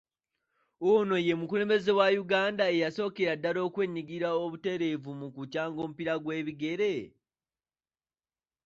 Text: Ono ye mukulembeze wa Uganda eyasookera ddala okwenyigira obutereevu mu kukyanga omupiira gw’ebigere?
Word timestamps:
Ono 0.91 1.15
ye 1.25 1.33
mukulembeze 1.39 1.91
wa 1.99 2.07
Uganda 2.23 2.63
eyasookera 2.73 3.33
ddala 3.37 3.59
okwenyigira 3.67 4.27
obutereevu 4.43 5.11
mu 5.19 5.27
kukyanga 5.35 5.77
omupiira 5.83 6.13
gw’ebigere? 6.23 6.93